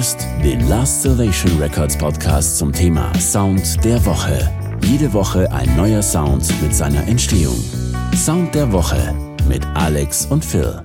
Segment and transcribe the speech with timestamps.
[0.00, 4.50] hörst den Last Salvation Records Podcast zum Thema Sound der Woche.
[4.86, 7.62] Jede Woche ein neuer Sound mit seiner Entstehung.
[8.14, 9.14] Sound der Woche
[9.46, 10.80] mit Alex und Phil.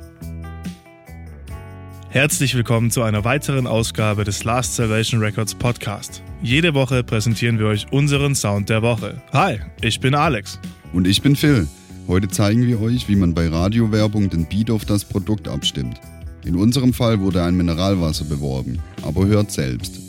[2.09, 6.21] Herzlich willkommen zu einer weiteren Ausgabe des Last Salvation Records Podcast.
[6.41, 9.21] Jede Woche präsentieren wir euch unseren Sound der Woche.
[9.31, 10.59] Hi, ich bin Alex.
[10.91, 11.69] Und ich bin Phil.
[12.09, 16.01] Heute zeigen wir euch, wie man bei Radiowerbung den Beat auf das Produkt abstimmt.
[16.45, 20.04] In unserem Fall wurde ein Mineralwasser beworben, aber hört selbst.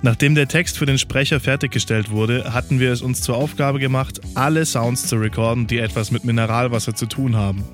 [0.00, 4.20] Nachdem der Text für den Sprecher fertiggestellt wurde, hatten wir es uns zur Aufgabe gemacht,
[4.34, 7.64] alle Sounds zu recorden, die etwas mit Mineralwasser zu tun haben.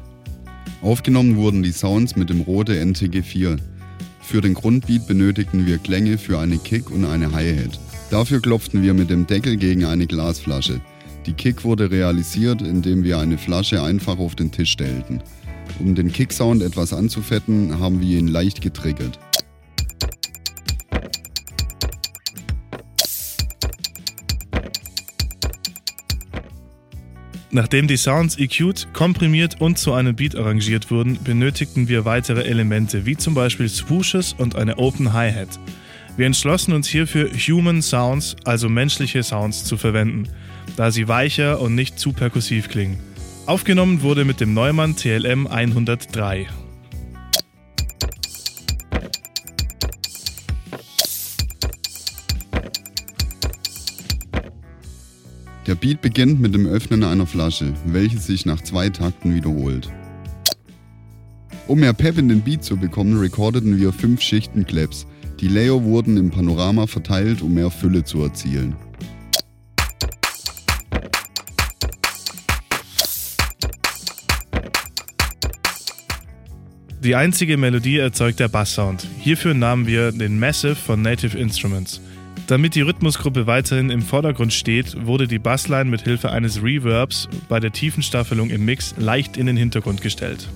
[0.80, 3.58] Aufgenommen wurden die Sounds mit dem Rode NTG4.
[4.22, 7.78] Für den Grundbeat benötigten wir Klänge für eine Kick und eine Hi-Hat.
[8.10, 10.80] Dafür klopften wir mit dem Deckel gegen eine Glasflasche.
[11.26, 15.22] Die Kick wurde realisiert, indem wir eine Flasche einfach auf den Tisch stellten.
[15.78, 19.18] Um den Kicksound etwas anzufetten, haben wir ihn leicht getriggert.
[27.54, 33.06] Nachdem die Sounds EQ'd, komprimiert und zu einem Beat arrangiert wurden, benötigten wir weitere Elemente,
[33.06, 35.60] wie zum Beispiel Swooshes und eine Open Hi-Hat.
[36.16, 40.28] Wir entschlossen uns hierfür Human Sounds, also menschliche Sounds, zu verwenden,
[40.76, 42.98] da sie weicher und nicht zu perkussiv klingen.
[43.46, 46.48] Aufgenommen wurde mit dem Neumann TLM 103.
[55.66, 59.88] Der Beat beginnt mit dem Öffnen einer Flasche, welche sich nach zwei Takten wiederholt.
[61.66, 65.06] Um mehr Pep in den Beat zu bekommen, recordeten wir fünf Schichten Claps.
[65.40, 68.76] Die Layer wurden im Panorama verteilt, um mehr Fülle zu erzielen.
[77.02, 79.06] Die einzige Melodie erzeugt der Basssound.
[79.18, 82.02] Hierfür nahmen wir den Massive von Native Instruments.
[82.46, 87.58] Damit die Rhythmusgruppe weiterhin im Vordergrund steht, wurde die Bassline mit Hilfe eines Reverbs bei
[87.58, 90.48] der Tiefenstaffelung im Mix leicht in den Hintergrund gestellt.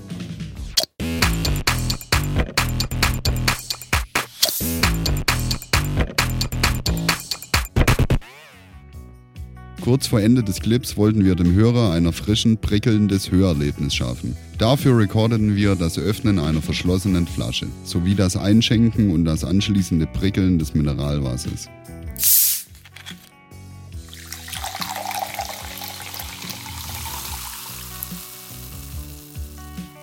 [9.80, 14.36] Kurz vor Ende des Clips wollten wir dem Hörer ein erfrischend prickelndes Hörerlebnis schaffen.
[14.58, 20.58] Dafür recordeten wir das Öffnen einer verschlossenen Flasche, sowie das Einschenken und das anschließende Prickeln
[20.58, 21.68] des Mineralwassers.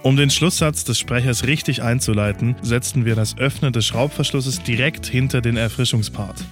[0.04, 5.42] Um den Schlusssatz des Sprechers richtig einzuleiten, setzten wir das Öffnen des Schraubverschlusses direkt hinter
[5.42, 6.46] den Erfrischungspart.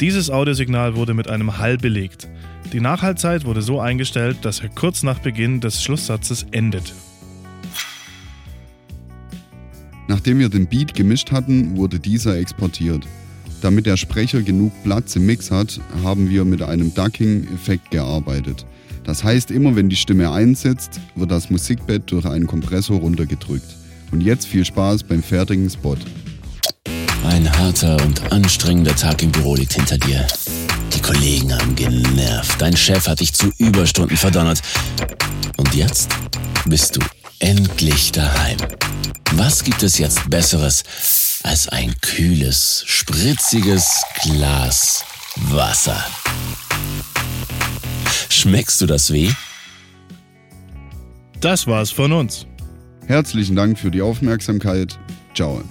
[0.00, 2.26] Dieses Audiosignal wurde mit einem Hall belegt.
[2.72, 6.94] Die Nachhaltzeit wurde so eingestellt, dass er kurz nach Beginn des Schlusssatzes endet.
[10.24, 13.06] Nachdem wir den Beat gemischt hatten, wurde dieser exportiert.
[13.60, 18.64] Damit der Sprecher genug Platz im Mix hat, haben wir mit einem Ducking-Effekt gearbeitet.
[19.04, 23.66] Das heißt, immer wenn die Stimme einsetzt, wird das Musikbett durch einen Kompressor runtergedrückt.
[24.12, 25.98] Und jetzt viel Spaß beim fertigen Spot.
[27.26, 30.26] Ein harter und anstrengender Tag im Büro liegt hinter dir.
[30.94, 32.62] Die Kollegen haben genervt.
[32.62, 34.62] Dein Chef hat dich zu Überstunden verdonnert.
[35.58, 36.08] Und jetzt
[36.64, 37.00] bist du
[37.40, 38.56] endlich daheim.
[39.36, 40.84] Was gibt es jetzt Besseres
[41.42, 45.04] als ein kühles, spritziges Glas
[45.50, 45.96] Wasser?
[48.28, 49.32] Schmeckst du das weh?
[51.40, 52.46] Das war's von uns.
[53.08, 55.00] Herzlichen Dank für die Aufmerksamkeit.
[55.34, 55.64] Ciao.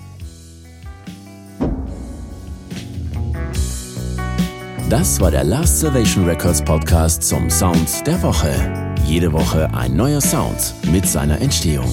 [4.90, 8.94] Das war der Last Salvation Records Podcast zum Sound der Woche.
[9.08, 11.92] Jede Woche ein neuer Sound mit seiner Entstehung.